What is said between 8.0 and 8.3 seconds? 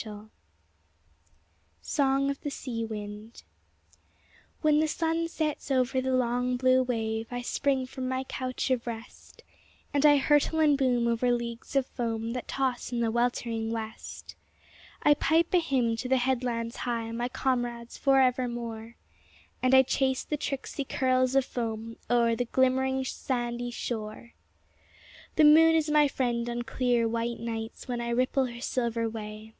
my